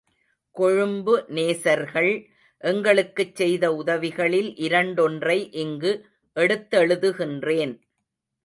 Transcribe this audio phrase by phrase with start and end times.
[0.51, 2.25] கொழும்பு நேசர்கள்
[2.57, 6.05] எங்களுக்குச் செய்த உதவிகளில் இரண்டொன்றை இங்கு
[6.35, 7.75] எடுத்தெழுதுகிறேன்.